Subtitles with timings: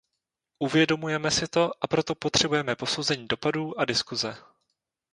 [0.59, 4.37] Uvědomujeme si to, a proto potřebujeme posouzení dopadů a diskuse.